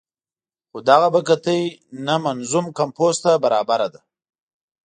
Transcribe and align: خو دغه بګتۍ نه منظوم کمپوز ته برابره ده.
خو 0.69 0.77
دغه 0.89 1.07
بګتۍ 1.13 1.61
نه 2.05 2.15
منظوم 2.25 2.65
کمپوز 2.77 3.15
ته 3.23 3.31
برابره 3.43 3.87
ده. 3.93 4.01